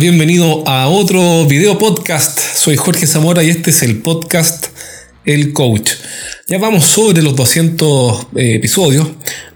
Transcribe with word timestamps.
bienvenido 0.00 0.66
a 0.66 0.88
otro 0.88 1.44
video 1.44 1.76
podcast. 1.76 2.40
Soy 2.40 2.76
Jorge 2.76 3.06
Zamora 3.06 3.42
y 3.42 3.50
este 3.50 3.68
es 3.68 3.82
el 3.82 3.98
podcast 3.98 4.68
El 5.24 5.52
Coach. 5.52 5.92
Ya 6.48 6.58
vamos 6.58 6.84
sobre 6.84 7.22
los 7.22 7.36
200 7.36 8.26
eh, 8.34 8.54
episodios. 8.56 9.06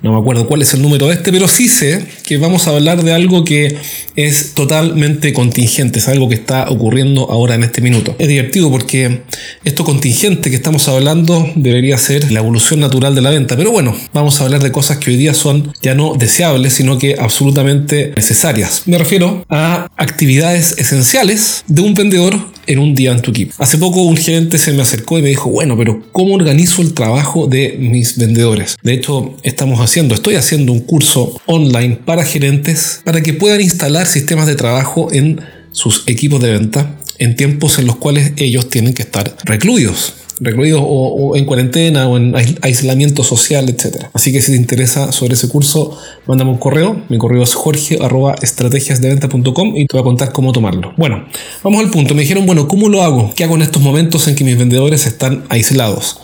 No 0.00 0.12
me 0.12 0.20
acuerdo 0.20 0.46
cuál 0.46 0.62
es 0.62 0.72
el 0.74 0.82
número 0.82 1.08
de 1.08 1.14
este, 1.14 1.32
pero 1.32 1.48
sí 1.48 1.68
sé 1.68 2.06
que 2.24 2.36
vamos 2.36 2.68
a 2.68 2.70
hablar 2.70 3.02
de 3.02 3.12
algo 3.12 3.44
que 3.44 3.76
es 4.16 4.52
totalmente 4.54 5.32
contingente, 5.32 5.98
es 5.98 6.08
algo 6.08 6.28
que 6.28 6.36
está 6.36 6.68
ocurriendo 6.68 7.30
ahora 7.30 7.54
en 7.54 7.64
este 7.64 7.80
minuto. 7.80 8.14
Es 8.18 8.28
divertido 8.28 8.70
porque 8.70 9.22
esto 9.64 9.84
contingente 9.84 10.50
que 10.50 10.56
estamos 10.56 10.86
hablando 10.88 11.50
debería 11.56 11.98
ser 11.98 12.30
la 12.30 12.40
evolución 12.40 12.80
natural 12.80 13.14
de 13.14 13.22
la 13.22 13.30
venta, 13.30 13.56
pero 13.56 13.72
bueno, 13.72 13.96
vamos 14.12 14.40
a 14.40 14.44
hablar 14.44 14.62
de 14.62 14.70
cosas 14.70 14.98
que 14.98 15.10
hoy 15.10 15.16
día 15.16 15.34
son 15.34 15.72
ya 15.82 15.94
no 15.94 16.14
deseables, 16.14 16.74
sino 16.74 16.98
que 16.98 17.16
absolutamente 17.18 18.12
necesarias. 18.14 18.82
Me 18.86 18.98
refiero 18.98 19.44
a 19.48 19.88
actividades 19.96 20.78
esenciales 20.78 21.64
de 21.66 21.82
un 21.82 21.94
vendedor 21.94 22.53
en 22.66 22.78
un 22.78 22.94
día 22.94 23.12
en 23.12 23.22
tu 23.22 23.30
equipo. 23.30 23.54
Hace 23.58 23.78
poco 23.78 24.02
un 24.02 24.16
gerente 24.16 24.58
se 24.58 24.72
me 24.72 24.82
acercó 24.82 25.18
y 25.18 25.22
me 25.22 25.28
dijo, 25.28 25.50
bueno, 25.50 25.76
pero 25.76 26.02
¿cómo 26.12 26.34
organizo 26.34 26.82
el 26.82 26.94
trabajo 26.94 27.46
de 27.46 27.76
mis 27.78 28.18
vendedores? 28.18 28.76
De 28.82 28.94
hecho, 28.94 29.36
estamos 29.42 29.80
haciendo, 29.80 30.14
estoy 30.14 30.36
haciendo 30.36 30.72
un 30.72 30.80
curso 30.80 31.40
online 31.46 31.98
para 32.04 32.24
gerentes 32.24 33.00
para 33.04 33.22
que 33.22 33.32
puedan 33.32 33.60
instalar 33.60 34.06
sistemas 34.06 34.46
de 34.46 34.54
trabajo 34.54 35.12
en 35.12 35.40
sus 35.72 36.04
equipos 36.06 36.40
de 36.40 36.52
venta 36.52 36.98
en 37.18 37.36
tiempos 37.36 37.78
en 37.78 37.86
los 37.86 37.96
cuales 37.96 38.32
ellos 38.36 38.68
tienen 38.68 38.94
que 38.94 39.02
estar 39.02 39.36
recluidos 39.44 40.14
recluidos 40.44 40.80
o, 40.84 41.34
en 41.36 41.44
cuarentena 41.44 42.08
o 42.08 42.16
en 42.16 42.34
aislamiento 42.62 43.22
social, 43.24 43.68
etc. 43.68 44.06
Así 44.12 44.32
que 44.32 44.40
si 44.40 44.52
te 44.52 44.58
interesa 44.58 45.10
sobre 45.12 45.34
ese 45.34 45.48
curso, 45.48 45.98
mándame 46.26 46.50
un 46.50 46.58
correo. 46.58 47.02
Mi 47.08 47.18
correo 47.18 47.42
es 47.42 47.54
jorge.estrategiasdeventa.com 47.54 49.76
y 49.76 49.86
te 49.86 49.96
voy 49.96 50.00
a 50.00 50.04
contar 50.04 50.32
cómo 50.32 50.52
tomarlo. 50.52 50.92
Bueno, 50.96 51.26
vamos 51.62 51.80
al 51.80 51.90
punto. 51.90 52.14
Me 52.14 52.22
dijeron, 52.22 52.46
bueno, 52.46 52.66
¿cómo 52.68 52.88
lo 52.88 53.02
hago? 53.02 53.32
¿Qué 53.34 53.42
hago 53.44 53.56
en 53.56 53.62
estos 53.62 53.82
momentos 53.82 54.28
en 54.28 54.36
que 54.36 54.44
mis 54.44 54.58
vendedores 54.58 55.06
están 55.06 55.44
aislados? 55.48 56.20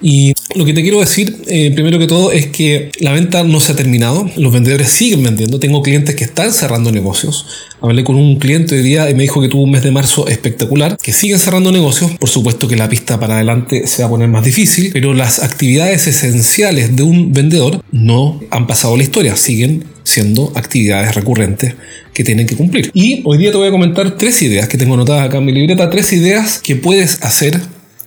Y 0.00 0.32
lo 0.54 0.64
que 0.64 0.72
te 0.72 0.82
quiero 0.82 1.00
decir, 1.00 1.36
eh, 1.46 1.72
primero 1.74 1.98
que 1.98 2.06
todo, 2.06 2.32
es 2.32 2.46
que 2.46 2.90
la 3.00 3.12
venta 3.12 3.42
no 3.44 3.60
se 3.60 3.72
ha 3.72 3.76
terminado. 3.76 4.30
Los 4.36 4.52
vendedores 4.52 4.88
siguen 4.88 5.22
vendiendo. 5.22 5.58
Tengo 5.58 5.82
clientes 5.82 6.14
que 6.14 6.24
están 6.24 6.52
cerrando 6.52 6.92
negocios. 6.92 7.46
Hablé 7.80 8.04
con 8.04 8.16
un 8.16 8.38
cliente 8.38 8.74
hoy 8.74 8.82
día 8.82 9.10
y 9.10 9.14
me 9.14 9.22
dijo 9.22 9.40
que 9.40 9.48
tuvo 9.48 9.62
un 9.62 9.70
mes 9.70 9.82
de 9.82 9.90
marzo 9.90 10.28
espectacular, 10.28 10.96
que 11.02 11.12
siguen 11.12 11.38
cerrando 11.38 11.72
negocios. 11.72 12.12
Por 12.18 12.28
supuesto 12.28 12.68
que 12.68 12.76
la 12.76 12.88
pista 12.88 13.18
para 13.18 13.36
adelante 13.36 13.86
se 13.86 14.02
va 14.02 14.08
a 14.08 14.10
poner 14.10 14.28
más 14.28 14.44
difícil, 14.44 14.90
pero 14.92 15.12
las 15.12 15.40
actividades 15.40 16.06
esenciales 16.06 16.96
de 16.96 17.02
un 17.02 17.32
vendedor 17.32 17.82
no 17.92 18.40
han 18.50 18.66
pasado 18.66 18.96
la 18.96 19.02
historia, 19.02 19.36
siguen 19.36 19.84
siendo 20.04 20.52
actividades 20.54 21.14
recurrentes 21.14 21.74
que 22.12 22.24
tienen 22.24 22.46
que 22.46 22.56
cumplir. 22.56 22.90
Y 22.94 23.22
hoy 23.24 23.38
día 23.38 23.50
te 23.50 23.56
voy 23.56 23.68
a 23.68 23.70
comentar 23.70 24.16
tres 24.16 24.40
ideas 24.42 24.68
que 24.68 24.78
tengo 24.78 24.94
anotadas 24.94 25.26
acá 25.26 25.38
en 25.38 25.46
mi 25.46 25.52
libreta, 25.52 25.90
tres 25.90 26.12
ideas 26.12 26.60
que 26.62 26.76
puedes 26.76 27.22
hacer 27.22 27.60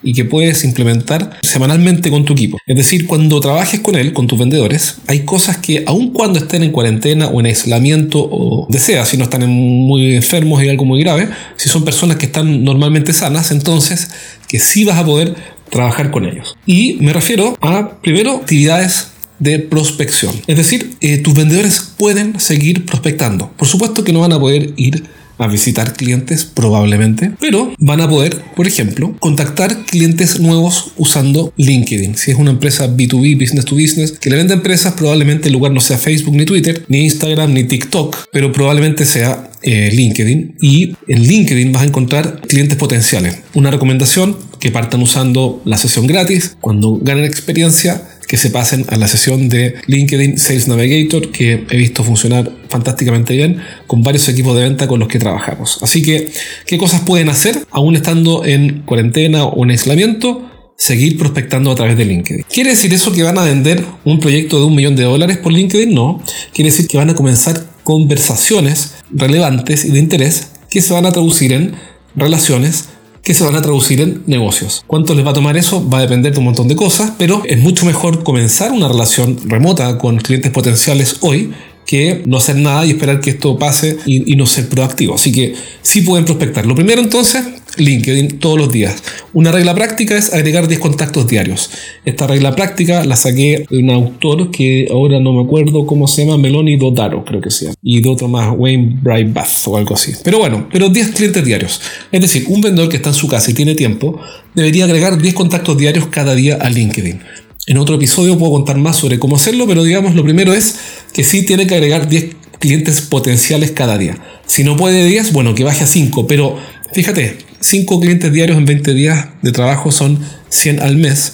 y 0.03 0.13
que 0.13 0.25
puedes 0.25 0.63
implementar 0.63 1.39
semanalmente 1.41 2.09
con 2.09 2.25
tu 2.25 2.33
equipo. 2.33 2.57
Es 2.65 2.75
decir, 2.75 3.07
cuando 3.07 3.39
trabajes 3.39 3.79
con 3.79 3.95
él, 3.95 4.13
con 4.13 4.27
tus 4.27 4.39
vendedores, 4.39 4.97
hay 5.07 5.21
cosas 5.21 5.57
que 5.57 5.83
aun 5.87 6.11
cuando 6.11 6.39
estén 6.39 6.63
en 6.63 6.71
cuarentena 6.71 7.27
o 7.27 7.39
en 7.39 7.47
aislamiento 7.47 8.19
o 8.19 8.67
desea, 8.69 9.05
si 9.05 9.17
no 9.17 9.23
están 9.23 9.47
muy 9.49 10.15
enfermos 10.15 10.63
y 10.63 10.69
algo 10.69 10.85
muy 10.85 11.01
grave, 11.01 11.29
si 11.55 11.69
son 11.69 11.83
personas 11.85 12.17
que 12.17 12.27
están 12.27 12.63
normalmente 12.63 13.13
sanas, 13.13 13.51
entonces 13.51 14.09
que 14.47 14.59
sí 14.59 14.85
vas 14.85 14.97
a 14.97 15.05
poder 15.05 15.35
trabajar 15.69 16.11
con 16.11 16.25
ellos. 16.25 16.55
Y 16.65 16.93
me 16.99 17.13
refiero 17.13 17.57
a, 17.61 17.99
primero, 18.01 18.37
actividades 18.37 19.09
de 19.39 19.59
prospección. 19.59 20.33
Es 20.47 20.57
decir, 20.57 20.95
eh, 21.01 21.17
tus 21.19 21.33
vendedores 21.33 21.93
pueden 21.97 22.39
seguir 22.39 22.85
prospectando. 22.85 23.51
Por 23.57 23.67
supuesto 23.67 24.03
que 24.03 24.13
no 24.13 24.21
van 24.21 24.33
a 24.33 24.39
poder 24.39 24.73
ir 24.77 25.03
a 25.37 25.47
visitar 25.47 25.93
clientes 25.93 26.45
probablemente, 26.45 27.31
pero 27.39 27.73
van 27.79 28.01
a 28.01 28.09
poder, 28.09 28.41
por 28.55 28.67
ejemplo, 28.67 29.15
contactar 29.19 29.85
clientes 29.85 30.39
nuevos 30.39 30.91
usando 30.97 31.53
LinkedIn. 31.57 32.15
Si 32.15 32.31
es 32.31 32.37
una 32.37 32.51
empresa 32.51 32.87
B2B, 32.87 33.39
business 33.39 33.65
to 33.65 33.75
business, 33.75 34.11
que 34.13 34.29
le 34.29 34.37
vende 34.37 34.53
empresas, 34.53 34.93
probablemente 34.93 35.47
el 35.47 35.53
lugar 35.53 35.71
no 35.71 35.79
sea 35.79 35.97
Facebook 35.97 36.35
ni 36.35 36.45
Twitter, 36.45 36.85
ni 36.87 37.05
Instagram 37.05 37.53
ni 37.53 37.63
TikTok, 37.65 38.27
pero 38.31 38.51
probablemente 38.51 39.05
sea 39.05 39.51
eh, 39.61 39.91
LinkedIn. 39.91 40.55
Y 40.61 40.95
en 41.07 41.23
LinkedIn 41.23 41.71
vas 41.71 41.83
a 41.83 41.85
encontrar 41.85 42.41
clientes 42.41 42.77
potenciales. 42.77 43.39
Una 43.53 43.71
recomendación 43.71 44.37
que 44.59 44.71
partan 44.71 45.01
usando 45.01 45.61
la 45.65 45.77
sesión 45.77 46.07
gratis. 46.07 46.57
Cuando 46.61 46.97
ganen 47.01 47.25
experiencia, 47.25 48.01
que 48.27 48.37
se 48.37 48.49
pasen 48.49 48.85
a 48.89 48.97
la 48.97 49.07
sesión 49.07 49.49
de 49.49 49.75
LinkedIn 49.87 50.37
Sales 50.37 50.67
Navigator 50.67 51.31
que 51.31 51.65
he 51.69 51.77
visto 51.77 52.03
funcionar 52.03 52.51
fantásticamente 52.69 53.33
bien 53.33 53.61
con 53.87 54.03
varios 54.03 54.27
equipos 54.27 54.55
de 54.55 54.63
venta 54.63 54.87
con 54.87 54.99
los 54.99 55.07
que 55.07 55.17
trabajamos. 55.17 55.79
Así 55.81 56.01
que, 56.01 56.29
¿qué 56.65 56.77
cosas 56.77 57.01
pueden 57.01 57.29
hacer 57.29 57.65
aún 57.71 57.95
estando 57.95 58.43
en 58.45 58.83
cuarentena 58.83 59.45
o 59.45 59.63
en 59.63 59.71
aislamiento? 59.71 60.43
Seguir 60.75 61.17
prospectando 61.17 61.71
a 61.71 61.75
través 61.75 61.97
de 61.97 62.05
LinkedIn. 62.05 62.45
¿Quiere 62.53 62.71
decir 62.71 62.93
eso 62.93 63.11
que 63.11 63.23
van 63.23 63.37
a 63.39 63.43
vender 63.43 63.83
un 64.03 64.19
proyecto 64.19 64.59
de 64.59 64.65
un 64.65 64.75
millón 64.75 64.95
de 64.95 65.03
dólares 65.03 65.37
por 65.37 65.51
LinkedIn? 65.51 65.91
No. 65.91 66.21
Quiere 66.53 66.69
decir 66.69 66.87
que 66.87 66.97
van 66.97 67.09
a 67.09 67.15
comenzar 67.15 67.65
conversaciones 67.83 68.93
relevantes 69.09 69.85
y 69.85 69.91
de 69.91 69.99
interés 69.99 70.49
que 70.69 70.81
se 70.81 70.93
van 70.93 71.05
a 71.05 71.11
traducir 71.11 71.53
en 71.53 71.73
relaciones 72.15 72.89
que 73.27 73.33
se 73.33 73.43
van 73.43 73.57
a 73.57 73.61
traducir 73.61 73.99
en 73.99 74.23
negocios. 74.25 74.85
¿Cuánto 74.87 75.13
les 75.13 75.25
va 75.25 75.31
a 75.31 75.33
tomar 75.33 75.57
eso? 75.57 75.85
Va 75.89 75.97
a 75.97 76.01
depender 76.01 76.31
de 76.31 76.39
un 76.39 76.45
montón 76.45 76.69
de 76.69 76.77
cosas, 76.77 77.11
pero 77.17 77.41
es 77.43 77.59
mucho 77.59 77.85
mejor 77.85 78.23
comenzar 78.23 78.71
una 78.71 78.87
relación 78.87 79.37
remota 79.43 79.97
con 79.97 80.15
clientes 80.15 80.49
potenciales 80.49 81.17
hoy 81.19 81.51
que 81.87 82.21
no 82.25 82.37
hacer 82.37 82.57
nada 82.57 82.85
y 82.85 82.91
esperar 82.91 83.21
que 83.21 83.31
esto 83.31 83.57
pase 83.57 83.97
y, 84.05 84.35
no 84.35 84.45
ser 84.45 84.67
proactivo. 84.67 85.15
Así 85.15 85.31
que 85.31 85.55
sí 85.81 86.01
pueden 86.01 86.25
prospectar. 86.25 86.65
Lo 86.65 86.75
primero 86.75 87.01
entonces, 87.01 87.43
LinkedIn 87.77 88.39
todos 88.39 88.57
los 88.57 88.69
días. 88.69 89.01
Una 89.33 89.53
regla 89.53 89.73
práctica 89.73 90.17
es 90.17 90.33
agregar 90.33 90.67
10 90.67 90.81
contactos 90.81 91.27
diarios. 91.27 91.69
Esta 92.03 92.27
regla 92.27 92.53
práctica 92.55 93.05
la 93.05 93.15
saqué 93.15 93.65
de 93.69 93.77
un 93.77 93.89
autor 93.89 94.51
que 94.51 94.87
ahora 94.91 95.21
no 95.21 95.31
me 95.31 95.43
acuerdo 95.43 95.87
cómo 95.87 96.07
se 96.07 96.25
llama, 96.25 96.37
Meloni 96.37 96.75
Dodaro, 96.75 97.23
creo 97.23 97.39
que 97.39 97.51
sea. 97.51 97.73
Y 97.81 98.01
de 98.01 98.09
otro 98.09 98.27
más, 98.27 98.53
Wayne 98.57 98.99
Bath 99.01 99.67
o 99.67 99.77
algo 99.77 99.95
así. 99.95 100.11
Pero 100.25 100.39
bueno, 100.39 100.67
pero 100.69 100.89
10 100.89 101.11
clientes 101.11 101.45
diarios. 101.45 101.81
Es 102.11 102.19
decir, 102.19 102.43
un 102.49 102.59
vendedor 102.59 102.89
que 102.89 102.97
está 102.97 103.09
en 103.09 103.15
su 103.15 103.29
casa 103.29 103.49
y 103.49 103.53
tiene 103.53 103.75
tiempo, 103.75 104.19
debería 104.53 104.83
agregar 104.83 105.21
10 105.21 105.33
contactos 105.33 105.77
diarios 105.77 106.07
cada 106.07 106.35
día 106.35 106.57
a 106.59 106.69
LinkedIn. 106.69 107.21
En 107.69 107.77
otro 107.77 107.95
episodio 107.95 108.37
puedo 108.37 108.53
contar 108.53 108.77
más 108.77 108.95
sobre 108.95 109.19
cómo 109.19 109.35
hacerlo, 109.35 109.67
pero 109.67 109.83
digamos 109.83 110.15
lo 110.15 110.23
primero 110.23 110.53
es 110.53 110.75
que 111.11 111.25
sí 111.25 111.45
tiene 111.45 111.67
que 111.67 111.75
agregar 111.75 112.07
10 112.07 112.37
clientes 112.59 113.01
potenciales 113.01 113.71
cada 113.71 113.97
día. 113.97 114.17
Si 114.45 114.63
no 114.63 114.77
puede 114.77 115.05
10, 115.05 115.33
bueno, 115.33 115.53
que 115.53 115.65
baje 115.65 115.83
a 115.83 115.87
5, 115.87 116.27
pero 116.27 116.57
fíjate, 116.93 117.39
5 117.59 117.99
clientes 117.99 118.31
diarios 118.31 118.57
en 118.57 118.63
20 118.63 118.93
días 118.93 119.27
de 119.41 119.51
trabajo 119.51 119.91
son 119.91 120.17
100 120.47 120.79
al 120.79 120.95
mes. 120.95 121.33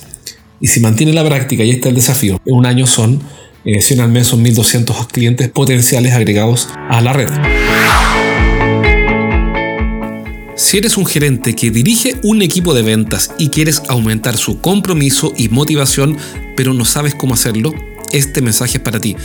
Y 0.60 0.68
si 0.68 0.80
mantiene 0.80 1.14
la 1.14 1.24
práctica, 1.24 1.64
y 1.64 1.70
este 1.70 1.82
es 1.82 1.90
el 1.90 1.96
desafío, 1.96 2.42
en 2.44 2.56
un 2.56 2.66
año 2.66 2.88
son 2.88 3.22
100 3.64 4.00
eh, 4.00 4.02
al 4.02 4.10
mes, 4.12 4.26
son 4.26 4.42
1200 4.42 5.06
clientes 5.10 5.50
potenciales 5.50 6.14
agregados 6.14 6.68
a 6.90 7.00
la 7.02 7.14
red. 7.14 7.30
Si 10.64 10.78
eres 10.78 10.96
un 10.96 11.06
gerente 11.06 11.56
que 11.56 11.72
dirige 11.72 12.16
un 12.24 12.42
equipo 12.42 12.74
de 12.74 12.84
ventas 12.84 13.32
y 13.38 13.50
quieres 13.50 13.82
aumentar 13.90 14.38
su 14.38 14.62
compromiso 14.62 15.34
y 15.36 15.50
motivación, 15.50 16.16
pero 16.56 16.74
no 16.74 16.86
sabes 16.86 17.16
cómo 17.16 17.34
hacerlo, 17.34 17.74
este 18.14 18.42
mensaje 18.42 18.78
es 18.78 18.84
para 18.84 19.02
ti. 19.02 19.18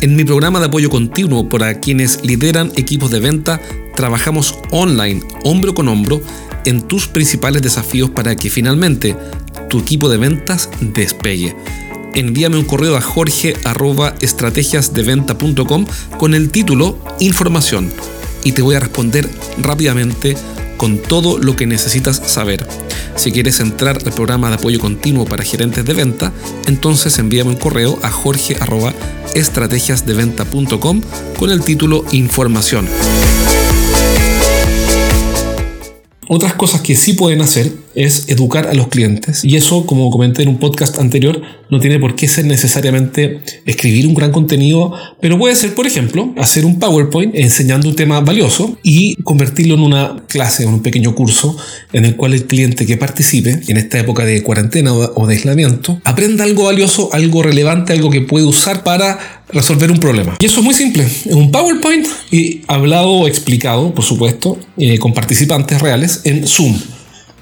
En 0.00 0.16
mi 0.16 0.24
programa 0.24 0.58
de 0.58 0.64
apoyo 0.66 0.88
continuo 0.88 1.50
para 1.50 1.80
quienes 1.80 2.24
lideran 2.24 2.72
equipos 2.76 3.10
de 3.10 3.20
venta, 3.20 3.60
trabajamos 3.94 4.58
online, 4.70 5.22
hombro 5.44 5.74
con 5.74 5.88
hombro, 5.88 6.22
en 6.64 6.80
tus 6.80 7.08
principales 7.08 7.60
desafíos 7.60 8.08
para 8.08 8.34
que 8.34 8.48
finalmente 8.48 9.14
tu 9.68 9.80
equipo 9.80 10.08
de 10.08 10.16
ventas 10.16 10.70
despegue. 10.80 11.54
Envíame 12.14 12.56
un 12.56 12.64
correo 12.64 12.96
a 12.96 13.02
jorge.estrategiasdeventa.com 13.02 15.86
con 16.18 16.34
el 16.34 16.50
título 16.50 16.98
Información 17.20 17.92
y 18.44 18.52
te 18.52 18.62
voy 18.62 18.76
a 18.76 18.80
responder 18.80 19.28
rápidamente 19.58 20.38
con 20.76 20.98
todo 20.98 21.38
lo 21.38 21.56
que 21.56 21.66
necesitas 21.66 22.22
saber. 22.26 22.66
Si 23.16 23.32
quieres 23.32 23.58
entrar 23.60 23.98
al 24.04 24.12
programa 24.12 24.48
de 24.48 24.56
apoyo 24.56 24.78
continuo 24.78 25.24
para 25.24 25.44
gerentes 25.44 25.82
de 25.84 25.94
venta, 25.94 26.32
entonces 26.66 27.18
envíame 27.18 27.50
un 27.50 27.56
correo 27.56 27.98
a 28.02 28.10
jorge.estrategiasdeventa.com 28.10 31.00
con 31.38 31.50
el 31.50 31.62
título 31.62 32.04
Información. 32.12 32.86
Otras 36.28 36.54
cosas 36.54 36.80
que 36.80 36.96
sí 36.96 37.12
pueden 37.12 37.40
hacer 37.40 37.72
es 37.96 38.28
educar 38.28 38.68
a 38.68 38.74
los 38.74 38.88
clientes. 38.88 39.44
Y 39.44 39.56
eso, 39.56 39.86
como 39.86 40.10
comenté 40.10 40.42
en 40.42 40.48
un 40.48 40.58
podcast 40.58 40.98
anterior, 40.98 41.42
no 41.70 41.80
tiene 41.80 41.98
por 41.98 42.14
qué 42.14 42.28
ser 42.28 42.44
necesariamente 42.44 43.40
escribir 43.64 44.06
un 44.06 44.14
gran 44.14 44.30
contenido, 44.30 44.92
pero 45.20 45.38
puede 45.38 45.56
ser, 45.56 45.74
por 45.74 45.86
ejemplo, 45.86 46.32
hacer 46.38 46.64
un 46.64 46.78
PowerPoint 46.78 47.34
enseñando 47.34 47.88
un 47.88 47.96
tema 47.96 48.20
valioso 48.20 48.78
y 48.82 49.16
convertirlo 49.22 49.74
en 49.74 49.80
una 49.80 50.24
clase, 50.28 50.62
en 50.62 50.68
un 50.68 50.82
pequeño 50.82 51.14
curso 51.14 51.56
en 51.92 52.04
el 52.04 52.16
cual 52.16 52.34
el 52.34 52.46
cliente 52.46 52.86
que 52.86 52.96
participe 52.96 53.62
en 53.66 53.76
esta 53.76 53.98
época 53.98 54.24
de 54.24 54.42
cuarentena 54.42 54.92
o 54.92 55.26
de 55.26 55.34
aislamiento 55.34 56.00
aprenda 56.04 56.44
algo 56.44 56.64
valioso, 56.64 57.10
algo 57.12 57.42
relevante, 57.42 57.92
algo 57.92 58.10
que 58.10 58.20
puede 58.20 58.44
usar 58.44 58.84
para 58.84 59.44
resolver 59.48 59.90
un 59.90 59.98
problema. 59.98 60.36
Y 60.38 60.46
eso 60.46 60.60
es 60.60 60.64
muy 60.64 60.74
simple. 60.74 61.06
Un 61.26 61.50
PowerPoint 61.50 62.06
y 62.30 62.62
hablado 62.66 63.10
o 63.10 63.28
explicado, 63.28 63.94
por 63.94 64.04
supuesto, 64.04 64.58
eh, 64.76 64.98
con 64.98 65.12
participantes 65.12 65.80
reales 65.80 66.20
en 66.24 66.46
Zoom. 66.46 66.76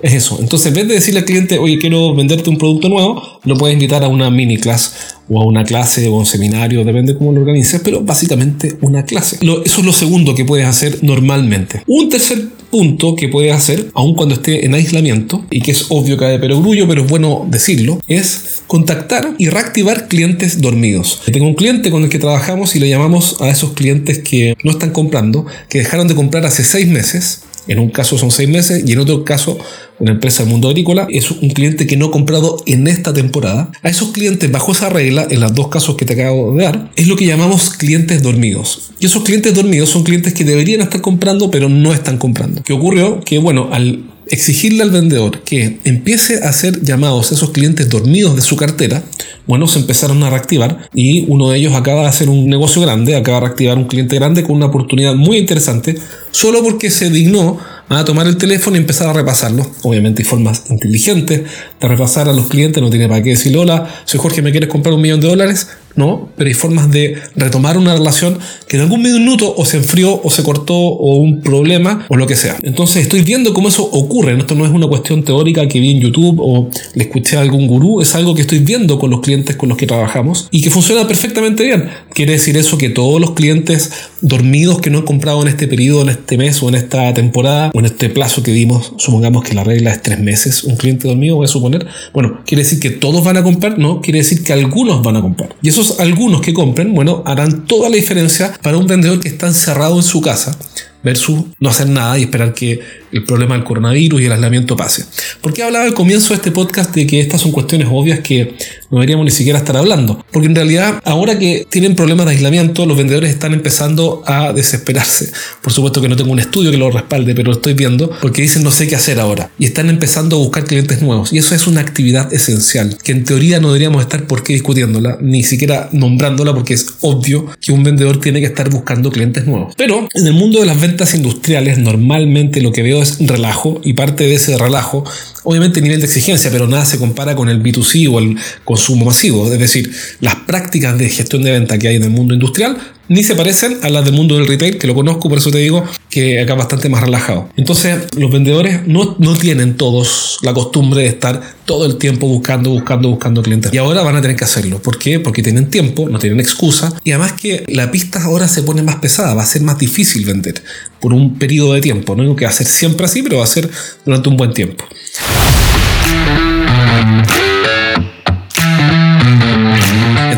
Es 0.04 0.12
eso. 0.12 0.36
Entonces, 0.38 0.66
en 0.66 0.74
vez 0.74 0.86
de 0.86 0.94
decirle 0.96 1.20
al 1.20 1.24
cliente, 1.24 1.58
oye, 1.58 1.78
quiero 1.78 2.14
venderte 2.14 2.50
un 2.50 2.58
producto 2.58 2.90
nuevo, 2.90 3.40
lo 3.42 3.56
puedes 3.56 3.72
invitar 3.72 4.04
a 4.04 4.08
una 4.08 4.28
mini 4.28 4.58
clase 4.58 4.90
o 5.30 5.40
a 5.40 5.46
una 5.46 5.64
clase 5.64 6.06
o 6.08 6.16
a 6.16 6.18
un 6.18 6.26
seminario, 6.26 6.84
depende 6.84 7.16
cómo 7.16 7.32
lo 7.32 7.40
organices, 7.40 7.80
pero 7.82 8.02
básicamente 8.02 8.76
una 8.82 9.06
clase. 9.06 9.38
eso 9.40 9.80
es 9.80 9.84
lo 9.86 9.92
segundo 9.94 10.34
que 10.34 10.44
puedes 10.44 10.66
hacer 10.66 10.98
normalmente. 11.00 11.82
Un 11.86 12.10
tercer 12.10 12.48
punto 12.70 13.16
que 13.16 13.28
puedes 13.28 13.54
hacer, 13.54 13.88
aun 13.94 14.14
cuando 14.14 14.34
esté 14.34 14.66
en 14.66 14.74
aislamiento, 14.74 15.46
y 15.50 15.62
que 15.62 15.70
es 15.70 15.86
obvio 15.88 16.18
que 16.18 16.26
hay 16.26 16.32
de 16.32 16.38
perogrullo, 16.38 16.86
pero 16.86 17.04
es 17.04 17.08
bueno 17.08 17.46
decirlo, 17.48 17.98
es 18.06 18.62
contactar 18.66 19.34
y 19.38 19.48
reactivar 19.48 20.08
clientes 20.08 20.60
dormidos. 20.60 21.22
Tengo 21.32 21.46
un 21.46 21.54
cliente 21.54 21.90
con 21.90 22.02
el 22.02 22.10
que 22.10 22.18
trabajamos 22.18 22.76
y 22.76 22.80
le 22.80 22.90
llamamos 22.90 23.40
a 23.40 23.48
esos 23.48 23.72
clientes 23.72 24.18
que 24.18 24.54
no 24.64 24.72
están 24.72 24.90
comprando, 24.90 25.46
que 25.70 25.78
dejaron 25.78 26.08
de 26.08 26.14
comprar 26.14 26.44
hace 26.44 26.62
seis 26.62 26.88
meses 26.88 27.43
en 27.68 27.78
un 27.78 27.90
caso 27.90 28.18
son 28.18 28.30
seis 28.30 28.48
meses 28.48 28.84
y 28.86 28.92
en 28.92 28.98
otro 28.98 29.24
caso 29.24 29.58
una 29.98 30.12
empresa 30.12 30.42
del 30.42 30.50
mundo 30.50 30.68
agrícola 30.68 31.06
es 31.10 31.30
un 31.30 31.50
cliente 31.50 31.86
que 31.86 31.96
no 31.96 32.06
ha 32.06 32.10
comprado 32.10 32.62
en 32.66 32.86
esta 32.88 33.12
temporada. 33.12 33.70
A 33.82 33.88
esos 33.88 34.10
clientes 34.10 34.50
bajo 34.50 34.72
esa 34.72 34.88
regla, 34.88 35.26
en 35.30 35.40
los 35.40 35.54
dos 35.54 35.68
casos 35.68 35.96
que 35.96 36.04
te 36.04 36.14
acabo 36.14 36.54
de 36.54 36.64
dar, 36.64 36.90
es 36.96 37.06
lo 37.06 37.16
que 37.16 37.26
llamamos 37.26 37.70
clientes 37.70 38.22
dormidos. 38.22 38.90
Y 38.98 39.06
esos 39.06 39.22
clientes 39.22 39.54
dormidos 39.54 39.90
son 39.90 40.02
clientes 40.02 40.34
que 40.34 40.44
deberían 40.44 40.80
estar 40.80 41.00
comprando 41.00 41.50
pero 41.50 41.68
no 41.68 41.92
están 41.92 42.18
comprando. 42.18 42.62
¿Qué 42.62 42.72
ocurrió? 42.72 43.20
Que 43.20 43.38
bueno, 43.38 43.68
al 43.72 44.04
exigirle 44.26 44.82
al 44.82 44.90
vendedor 44.90 45.42
que 45.42 45.78
empiece 45.84 46.42
a 46.42 46.48
hacer 46.48 46.82
llamados 46.82 47.30
a 47.30 47.34
esos 47.34 47.50
clientes 47.50 47.88
dormidos 47.88 48.36
de 48.36 48.42
su 48.42 48.56
cartera, 48.56 49.02
bueno, 49.46 49.66
se 49.66 49.78
empezaron 49.78 50.22
a 50.22 50.30
reactivar 50.30 50.88
y 50.94 51.26
uno 51.28 51.50
de 51.50 51.58
ellos 51.58 51.74
acaba 51.74 52.02
de 52.02 52.08
hacer 52.08 52.28
un 52.28 52.48
negocio 52.48 52.82
grande, 52.82 53.16
acaba 53.16 53.40
de 53.40 53.46
reactivar 53.46 53.78
un 53.78 53.84
cliente 53.84 54.16
grande 54.16 54.42
con 54.42 54.56
una 54.56 54.66
oportunidad 54.66 55.14
muy 55.14 55.38
interesante, 55.38 55.96
solo 56.30 56.62
porque 56.62 56.90
se 56.90 57.10
dignó 57.10 57.58
a 57.88 58.04
tomar 58.04 58.26
el 58.26 58.36
teléfono 58.36 58.76
y 58.76 58.80
empezar 58.80 59.08
a 59.08 59.12
repasarlo. 59.12 59.66
Obviamente 59.82 60.22
hay 60.22 60.28
formas 60.28 60.64
inteligentes 60.70 61.42
de 61.80 61.88
repasar 61.88 62.28
a 62.28 62.32
los 62.32 62.48
clientes, 62.48 62.82
no 62.82 62.90
tiene 62.90 63.08
para 63.08 63.22
qué 63.22 63.30
decirle, 63.30 63.58
hola, 63.58 63.88
soy 64.04 64.20
Jorge, 64.20 64.42
¿me 64.42 64.50
quieres 64.50 64.70
comprar 64.70 64.94
un 64.94 65.02
millón 65.02 65.20
de 65.20 65.28
dólares? 65.28 65.68
No, 65.96 66.30
pero 66.36 66.48
hay 66.48 66.54
formas 66.54 66.90
de 66.90 67.18
retomar 67.36 67.78
una 67.78 67.94
relación 67.94 68.38
que 68.66 68.76
en 68.76 68.82
algún 68.82 69.02
minuto 69.02 69.54
o 69.56 69.64
se 69.64 69.76
enfrió 69.76 70.20
o 70.24 70.30
se 70.30 70.42
cortó 70.42 70.74
o 70.74 71.16
un 71.16 71.40
problema 71.40 72.04
o 72.08 72.16
lo 72.16 72.26
que 72.26 72.34
sea. 72.34 72.56
Entonces 72.62 73.02
estoy 73.02 73.22
viendo 73.22 73.54
cómo 73.54 73.68
eso 73.68 73.84
ocurre. 73.84 74.36
Esto 74.36 74.56
no 74.56 74.66
es 74.66 74.72
una 74.72 74.88
cuestión 74.88 75.22
teórica 75.22 75.68
que 75.68 75.78
vi 75.78 75.92
en 75.92 76.00
YouTube 76.00 76.40
o 76.40 76.68
le 76.94 77.04
escuché 77.04 77.36
a 77.36 77.42
algún 77.42 77.68
gurú, 77.68 78.00
es 78.00 78.12
algo 78.16 78.34
que 78.34 78.40
estoy 78.40 78.58
viendo 78.58 78.98
con 78.98 79.10
los 79.10 79.20
clientes 79.24 79.56
con 79.56 79.68
los 79.68 79.78
que 79.78 79.86
trabajamos 79.86 80.48
y 80.50 80.62
que 80.62 80.70
funciona 80.70 81.06
perfectamente 81.08 81.64
bien. 81.64 81.88
Quiere 82.12 82.32
decir 82.32 82.56
eso 82.56 82.78
que 82.78 82.90
todos 82.90 83.20
los 83.20 83.32
clientes 83.32 83.90
dormidos 84.20 84.80
que 84.80 84.90
no 84.90 84.98
han 84.98 85.04
comprado 85.04 85.42
en 85.42 85.48
este 85.48 85.66
periodo, 85.66 86.02
en 86.02 86.10
este 86.10 86.38
mes 86.38 86.62
o 86.62 86.68
en 86.68 86.76
esta 86.76 87.12
temporada 87.14 87.70
o 87.74 87.78
en 87.80 87.86
este 87.86 88.08
plazo 88.08 88.42
que 88.42 88.52
dimos, 88.52 88.92
supongamos 88.98 89.44
que 89.44 89.54
la 89.54 89.64
regla 89.64 89.90
es 89.90 90.02
tres 90.02 90.20
meses, 90.20 90.64
un 90.64 90.76
cliente 90.76 91.08
dormido 91.08 91.36
voy 91.36 91.46
a 91.46 91.48
suponer, 91.48 91.86
bueno, 92.12 92.40
quiere 92.46 92.62
decir 92.62 92.78
que 92.78 92.90
todos 92.90 93.24
van 93.24 93.36
a 93.36 93.42
comprar, 93.42 93.78
no, 93.78 94.00
quiere 94.00 94.18
decir 94.20 94.44
que 94.44 94.52
algunos 94.52 95.02
van 95.02 95.16
a 95.16 95.22
comprar. 95.22 95.56
Y 95.62 95.68
esos 95.68 96.00
algunos 96.00 96.40
que 96.40 96.52
compren, 96.52 96.94
bueno, 96.94 97.22
harán 97.26 97.66
toda 97.66 97.88
la 97.88 97.96
diferencia 97.96 98.52
para 98.62 98.76
un 98.76 98.86
vendedor 98.86 99.20
que 99.20 99.28
está 99.28 99.46
encerrado 99.46 99.96
en 99.96 100.02
su 100.02 100.20
casa 100.20 100.56
versus 101.04 101.44
no 101.60 101.68
hacer 101.68 101.88
nada 101.88 102.18
y 102.18 102.22
esperar 102.22 102.54
que 102.54 102.80
el 103.12 103.24
problema 103.24 103.54
del 103.54 103.64
coronavirus 103.64 104.20
y 104.20 104.24
el 104.24 104.32
aislamiento 104.32 104.76
pase. 104.76 105.04
Porque 105.40 105.62
hablaba 105.62 105.84
al 105.84 105.94
comienzo 105.94 106.30
de 106.30 106.36
este 106.36 106.50
podcast 106.50 106.94
de 106.94 107.06
que 107.06 107.20
estas 107.20 107.42
son 107.42 107.52
cuestiones 107.52 107.86
obvias 107.90 108.20
que 108.20 108.56
no 108.90 108.98
deberíamos 108.98 109.24
ni 109.24 109.30
siquiera 109.30 109.58
estar 109.58 109.76
hablando. 109.76 110.24
Porque 110.32 110.48
en 110.48 110.54
realidad, 110.54 111.00
ahora 111.04 111.38
que 111.38 111.66
tienen 111.70 111.94
problemas 111.94 112.26
de 112.26 112.32
aislamiento, 112.32 112.86
los 112.86 112.96
vendedores 112.96 113.30
están 113.30 113.52
empezando 113.52 114.22
a 114.26 114.52
desesperarse. 114.52 115.32
Por 115.62 115.72
supuesto 115.72 116.00
que 116.00 116.08
no 116.08 116.16
tengo 116.16 116.32
un 116.32 116.40
estudio 116.40 116.70
que 116.70 116.76
lo 116.76 116.90
respalde, 116.90 117.34
pero 117.34 117.50
lo 117.50 117.56
estoy 117.56 117.74
viendo 117.74 118.10
porque 118.20 118.42
dicen 118.42 118.64
no 118.64 118.70
sé 118.70 118.88
qué 118.88 118.96
hacer 118.96 119.20
ahora. 119.20 119.50
Y 119.58 119.66
están 119.66 119.90
empezando 119.90 120.36
a 120.36 120.38
buscar 120.40 120.64
clientes 120.64 121.02
nuevos. 121.02 121.32
Y 121.32 121.38
eso 121.38 121.54
es 121.54 121.66
una 121.66 121.80
actividad 121.82 122.32
esencial, 122.32 122.98
que 123.02 123.12
en 123.12 123.24
teoría 123.24 123.60
no 123.60 123.68
deberíamos 123.68 124.02
estar 124.02 124.26
por 124.26 124.42
qué 124.42 124.54
discutiéndola, 124.54 125.18
ni 125.20 125.42
siquiera 125.42 125.88
nombrándola, 125.92 126.54
porque 126.54 126.74
es 126.74 126.86
obvio 127.00 127.46
que 127.60 127.72
un 127.72 127.84
vendedor 127.84 128.20
tiene 128.20 128.40
que 128.40 128.46
estar 128.46 128.68
buscando 128.70 129.10
clientes 129.10 129.46
nuevos. 129.46 129.74
Pero 129.76 130.08
en 130.14 130.26
el 130.26 130.32
mundo 130.32 130.60
de 130.60 130.66
las 130.66 130.80
ventas 130.80 130.93
industriales, 131.14 131.78
normalmente 131.78 132.60
lo 132.60 132.72
que 132.72 132.82
veo 132.82 133.02
relajo 133.20 133.80
y 133.84 133.94
parte 133.94 134.24
de 134.24 134.34
ese 134.34 134.56
relajo, 134.56 135.04
obviamente 135.42 135.80
nivel 135.80 136.00
de 136.00 136.06
exigencia, 136.06 136.50
pero 136.50 136.66
nada 136.66 136.84
se 136.84 136.98
compara 136.98 137.34
con 137.34 137.48
el 137.48 137.62
B2C 137.62 138.08
o 138.12 138.18
el 138.18 138.36
consumo 138.64 139.06
masivo. 139.06 139.52
Es 139.52 139.58
decir, 139.58 139.92
las 140.20 140.36
prácticas 140.36 140.96
de 140.98 141.08
gestión 141.08 141.42
de 141.42 141.52
venta 141.52 141.78
que 141.78 141.88
hay 141.88 141.96
en 141.96 142.04
el 142.04 142.10
mundo 142.10 142.34
industrial 142.34 142.78
ni 143.08 143.22
se 143.22 143.34
parecen 143.34 143.78
a 143.82 143.88
las 143.88 144.04
del 144.04 144.14
mundo 144.14 144.36
del 144.36 144.46
retail, 144.46 144.78
que 144.78 144.86
lo 144.86 144.94
conozco, 144.94 145.28
por 145.28 145.38
eso 145.38 145.50
te 145.50 145.58
digo 145.58 145.84
que 146.10 146.40
acá 146.40 146.54
bastante 146.54 146.88
más 146.88 147.02
relajado. 147.02 147.48
Entonces, 147.56 147.98
los 148.16 148.30
vendedores 148.30 148.86
no, 148.86 149.16
no 149.18 149.36
tienen 149.36 149.76
todos 149.76 150.38
la 150.42 150.54
costumbre 150.54 151.02
de 151.02 151.08
estar 151.08 151.40
todo 151.64 151.86
el 151.86 151.96
tiempo 151.96 152.26
buscando, 152.26 152.70
buscando, 152.70 153.08
buscando 153.08 153.42
clientes. 153.42 153.72
Y 153.72 153.78
ahora 153.78 154.02
van 154.02 154.16
a 154.16 154.22
tener 154.22 154.36
que 154.36 154.44
hacerlo. 154.44 154.80
¿Por 154.80 154.98
qué? 154.98 155.20
Porque 155.20 155.42
tienen 155.42 155.70
tiempo, 155.70 156.08
no 156.08 156.18
tienen 156.18 156.40
excusa. 156.40 156.92
Y 157.04 157.10
además 157.12 157.32
que 157.32 157.64
la 157.68 157.90
pista 157.90 158.22
ahora 158.22 158.48
se 158.48 158.62
pone 158.62 158.82
más 158.82 158.96
pesada, 158.96 159.34
va 159.34 159.42
a 159.42 159.46
ser 159.46 159.62
más 159.62 159.78
difícil 159.78 160.24
vender 160.24 160.62
por 161.00 161.12
un 161.12 161.38
periodo 161.38 161.74
de 161.74 161.80
tiempo. 161.80 162.14
No 162.14 162.22
digo 162.22 162.36
que 162.36 162.44
va 162.44 162.50
a 162.50 162.54
ser 162.54 162.66
siempre 162.66 163.06
así, 163.06 163.22
pero 163.22 163.38
va 163.38 163.44
a 163.44 163.48
ser 163.48 163.68
durante 164.04 164.28
un 164.28 164.36
buen 164.36 164.52
tiempo. 164.52 164.84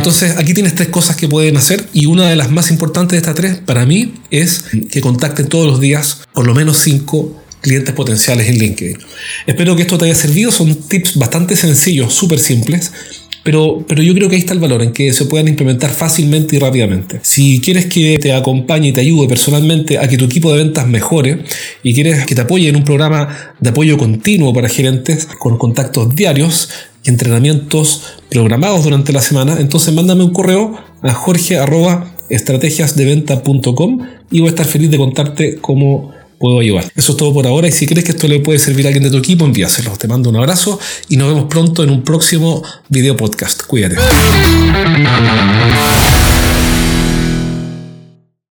Entonces 0.06 0.36
aquí 0.36 0.54
tienes 0.54 0.76
tres 0.76 0.86
cosas 0.86 1.16
que 1.16 1.26
pueden 1.26 1.56
hacer 1.56 1.84
y 1.92 2.06
una 2.06 2.30
de 2.30 2.36
las 2.36 2.48
más 2.52 2.70
importantes 2.70 3.10
de 3.10 3.18
estas 3.18 3.34
tres 3.34 3.56
para 3.56 3.84
mí 3.86 4.14
es 4.30 4.66
que 4.88 5.00
contacten 5.00 5.48
todos 5.48 5.66
los 5.66 5.80
días 5.80 6.20
por 6.32 6.46
lo 6.46 6.54
menos 6.54 6.78
cinco 6.78 7.42
clientes 7.60 7.92
potenciales 7.92 8.48
en 8.48 8.56
LinkedIn. 8.56 8.98
Espero 9.48 9.74
que 9.74 9.82
esto 9.82 9.98
te 9.98 10.04
haya 10.04 10.14
servido, 10.14 10.52
son 10.52 10.76
tips 10.76 11.16
bastante 11.16 11.56
sencillos, 11.56 12.14
súper 12.14 12.38
simples. 12.38 12.92
Pero, 13.42 13.84
pero, 13.86 14.02
yo 14.02 14.12
creo 14.14 14.28
que 14.28 14.34
ahí 14.36 14.40
está 14.40 14.54
el 14.54 14.58
valor, 14.58 14.82
en 14.82 14.92
que 14.92 15.12
se 15.12 15.24
puedan 15.24 15.46
implementar 15.46 15.90
fácilmente 15.90 16.56
y 16.56 16.58
rápidamente. 16.58 17.20
Si 17.22 17.60
quieres 17.60 17.86
que 17.86 18.18
te 18.18 18.32
acompañe 18.32 18.88
y 18.88 18.92
te 18.92 19.00
ayude 19.00 19.28
personalmente 19.28 19.98
a 19.98 20.08
que 20.08 20.16
tu 20.16 20.24
equipo 20.24 20.52
de 20.52 20.64
ventas 20.64 20.88
mejore 20.88 21.44
y 21.84 21.94
quieres 21.94 22.26
que 22.26 22.34
te 22.34 22.40
apoye 22.40 22.68
en 22.68 22.74
un 22.74 22.82
programa 22.84 23.54
de 23.60 23.70
apoyo 23.70 23.98
continuo 23.98 24.52
para 24.52 24.68
gerentes 24.68 25.26
con 25.38 25.58
contactos 25.58 26.12
diarios, 26.14 26.70
entrenamientos 27.10 28.02
programados 28.30 28.84
durante 28.84 29.12
la 29.12 29.20
semana, 29.20 29.58
entonces 29.60 29.92
mándame 29.94 30.24
un 30.24 30.32
correo 30.32 30.74
a 31.02 31.12
jorge.estrategiasdeventa.com 31.12 33.98
y 34.30 34.40
voy 34.40 34.48
a 34.48 34.50
estar 34.50 34.66
feliz 34.66 34.90
de 34.90 34.98
contarte 34.98 35.58
cómo 35.60 36.12
puedo 36.38 36.60
ayudar. 36.60 36.84
Eso 36.94 37.12
es 37.12 37.18
todo 37.18 37.32
por 37.32 37.46
ahora 37.46 37.68
y 37.68 37.72
si 37.72 37.86
crees 37.86 38.04
que 38.04 38.12
esto 38.12 38.28
le 38.28 38.40
puede 38.40 38.58
servir 38.58 38.86
a 38.86 38.88
alguien 38.88 39.04
de 39.04 39.10
tu 39.10 39.18
equipo, 39.18 39.44
envíaselo. 39.44 39.92
Te 39.96 40.08
mando 40.08 40.30
un 40.30 40.36
abrazo 40.36 40.78
y 41.08 41.16
nos 41.16 41.28
vemos 41.28 41.44
pronto 41.48 41.82
en 41.82 41.90
un 41.90 42.02
próximo 42.02 42.62
video 42.88 43.16
podcast. 43.16 43.62
Cuídate. 43.62 43.96